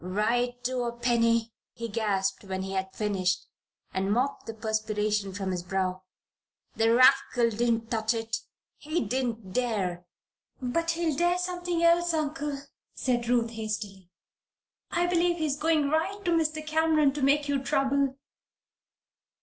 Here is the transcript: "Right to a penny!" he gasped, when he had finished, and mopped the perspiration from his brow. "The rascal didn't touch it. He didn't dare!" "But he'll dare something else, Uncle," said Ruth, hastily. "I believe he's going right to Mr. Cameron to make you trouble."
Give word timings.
"Right 0.03 0.55
to 0.63 0.81
a 0.85 0.91
penny!" 0.93 1.53
he 1.73 1.87
gasped, 1.87 2.43
when 2.45 2.63
he 2.63 2.71
had 2.71 2.91
finished, 2.91 3.45
and 3.93 4.11
mopped 4.11 4.47
the 4.47 4.53
perspiration 4.55 5.31
from 5.31 5.51
his 5.51 5.61
brow. 5.61 6.01
"The 6.75 6.91
rascal 6.95 7.51
didn't 7.51 7.91
touch 7.91 8.15
it. 8.15 8.37
He 8.77 9.01
didn't 9.05 9.53
dare!" 9.53 10.07
"But 10.59 10.89
he'll 10.89 11.15
dare 11.15 11.37
something 11.37 11.83
else, 11.83 12.15
Uncle," 12.15 12.61
said 12.95 13.27
Ruth, 13.29 13.51
hastily. 13.51 14.09
"I 14.89 15.05
believe 15.05 15.37
he's 15.37 15.55
going 15.55 15.91
right 15.91 16.17
to 16.25 16.31
Mr. 16.31 16.65
Cameron 16.65 17.13
to 17.13 17.21
make 17.21 17.47
you 17.47 17.61
trouble." 17.61 18.15